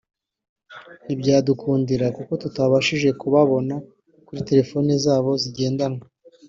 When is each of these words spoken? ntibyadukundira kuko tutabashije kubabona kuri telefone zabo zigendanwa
ntibyadukundira 1.05 2.05
kuko 2.15 2.31
tutabashije 2.41 3.09
kubabona 3.21 3.75
kuri 4.25 4.39
telefone 4.49 4.91
zabo 5.03 5.31
zigendanwa 5.43 6.03